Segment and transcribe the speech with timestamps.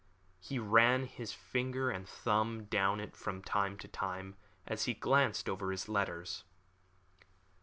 [0.39, 4.35] He ran his finger and thumb down it from time to time,
[4.65, 6.43] as he glanced over his letters.